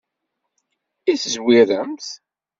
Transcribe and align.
I 1.11 1.13
tezwiremt? 1.21 2.05